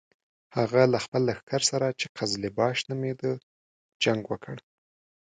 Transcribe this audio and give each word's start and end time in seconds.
هغه 0.57 0.81
له 0.93 0.97
خپل 1.05 1.21
لښکر 1.29 1.61
سره 1.71 1.87
چې 1.99 2.05
قزلباش 2.17 2.77
نومېده 2.89 3.31
جنګ 4.03 4.21
وکړ. 4.27 4.55